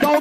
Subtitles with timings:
[0.00, 0.17] Don't